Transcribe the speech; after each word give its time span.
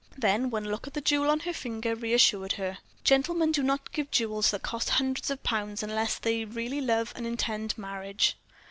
Then 0.17 0.49
one 0.49 0.65
look 0.65 0.87
at 0.87 0.95
the 0.95 1.01
jewel 1.01 1.29
on 1.29 1.41
her 1.41 1.53
finger 1.53 1.93
reassured 1.93 2.53
her. 2.53 2.79
"Gentlemen 3.03 3.51
do 3.51 3.61
not 3.61 3.91
give 3.91 4.09
jewels 4.09 4.49
that 4.49 4.63
cost 4.63 4.89
hundreds 4.89 5.29
of 5.29 5.43
pounds 5.43 5.83
unless 5.83 6.17
they 6.17 6.43
really 6.43 6.81
love 6.81 7.13
and 7.15 7.27
intend 7.27 7.77
marriage." 7.77 8.35